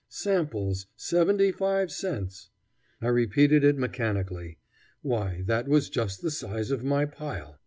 Samples 0.09 0.87
seventy 0.95 1.51
five 1.51 1.91
cents! 1.91 2.49
I 3.03 3.07
repeated 3.09 3.63
it 3.63 3.77
mechanically. 3.77 4.57
Why, 5.03 5.43
that 5.45 5.67
was 5.67 5.91
just 5.91 6.23
the 6.23 6.31
size 6.31 6.71
of 6.71 6.83
my 6.83 7.05
pile. 7.05 7.59